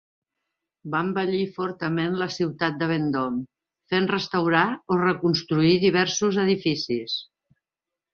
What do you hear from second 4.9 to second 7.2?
o reconstruir diversos edificis.